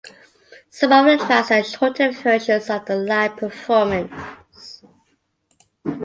[0.71, 4.83] Some of the tracks are shortened versions of the live performances.